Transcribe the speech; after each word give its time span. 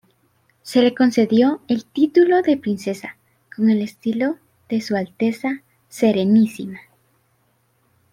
Se 0.63 0.81
le 0.81 0.95
concedió 0.95 1.61
el 1.67 1.85
título 1.85 2.41
de 2.41 2.57
Princesa 2.57 3.17
con 3.55 3.69
el 3.69 3.83
estilo 3.83 4.39
de 4.67 4.81
Su 4.81 4.95
Alteza 4.95 5.61
Serenísima. 5.89 6.79